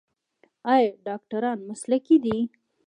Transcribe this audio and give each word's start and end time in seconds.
آیا 0.73 0.91
ډاکټران 1.05 1.57
مسلکي 1.69 2.17
دي؟ 2.23 2.37